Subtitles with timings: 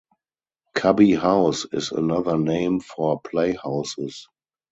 [0.73, 4.27] Cubby house is another name for playhouses.